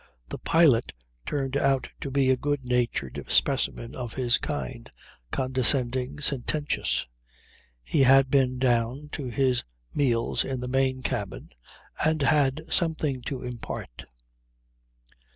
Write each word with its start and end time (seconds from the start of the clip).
The 0.29 0.39
pilot 0.39 0.93
turned 1.27 1.55
out 1.55 1.87
to 1.99 2.09
be 2.09 2.31
a 2.31 2.35
good 2.35 2.65
natured 2.65 3.23
specimen 3.27 3.93
of 3.93 4.13
his 4.15 4.39
kind, 4.39 4.89
condescending, 5.29 6.19
sententious. 6.19 7.05
He 7.83 8.01
had 8.01 8.31
been 8.31 8.57
down 8.57 9.09
to 9.11 9.25
his 9.29 9.63
meals 9.93 10.43
in 10.43 10.59
the 10.59 10.67
main 10.67 11.03
cabin, 11.03 11.51
and 12.03 12.23
had 12.23 12.63
something 12.67 13.21
to 13.27 13.43
impart. 13.43 14.05